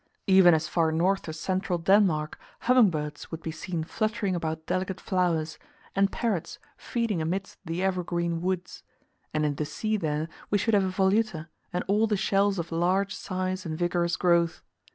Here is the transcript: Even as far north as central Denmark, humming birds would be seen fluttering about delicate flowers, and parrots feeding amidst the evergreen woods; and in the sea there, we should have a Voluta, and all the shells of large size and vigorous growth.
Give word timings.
Even 0.25 0.55
as 0.55 0.67
far 0.67 0.91
north 0.91 1.29
as 1.29 1.39
central 1.39 1.77
Denmark, 1.77 2.39
humming 2.61 2.89
birds 2.89 3.29
would 3.29 3.43
be 3.43 3.51
seen 3.51 3.83
fluttering 3.83 4.33
about 4.35 4.65
delicate 4.65 4.99
flowers, 4.99 5.59
and 5.95 6.11
parrots 6.11 6.57
feeding 6.75 7.21
amidst 7.21 7.59
the 7.65 7.83
evergreen 7.83 8.41
woods; 8.41 8.81
and 9.31 9.45
in 9.45 9.53
the 9.53 9.65
sea 9.65 9.97
there, 9.97 10.27
we 10.49 10.57
should 10.57 10.73
have 10.73 10.85
a 10.85 10.89
Voluta, 10.89 11.49
and 11.71 11.83
all 11.87 12.07
the 12.07 12.17
shells 12.17 12.57
of 12.57 12.71
large 12.71 13.13
size 13.15 13.63
and 13.63 13.77
vigorous 13.77 14.15
growth. 14.17 14.63